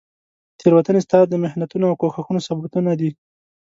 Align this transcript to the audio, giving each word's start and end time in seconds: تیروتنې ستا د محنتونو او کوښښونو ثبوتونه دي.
تیروتنې 0.59 1.01
ستا 1.05 1.19
د 1.27 1.33
محنتونو 1.43 1.85
او 1.89 1.95
کوښښونو 2.01 2.43
ثبوتونه 2.47 2.91
دي. 2.99 3.09